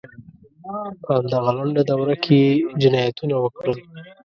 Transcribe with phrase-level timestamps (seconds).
[1.03, 3.77] په همدغه لنډه دوره کې یې جنایتونه وکړل.